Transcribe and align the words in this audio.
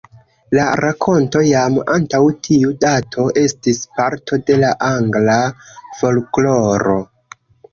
La 0.57 0.61
rakonto, 0.79 1.41
jam 1.47 1.75
antaŭ 1.95 2.21
tiu 2.47 2.71
dato, 2.85 3.27
estis 3.43 3.83
parto 3.99 4.41
de 4.49 4.59
la 4.65 4.73
angla 4.89 5.37
folkloro. 6.01 6.99